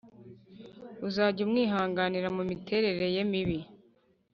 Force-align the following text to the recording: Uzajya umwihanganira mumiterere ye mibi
Uzajya 1.07 1.41
umwihanganira 1.45 2.27
mumiterere 2.35 3.05
ye 3.15 3.23
mibi 3.31 3.59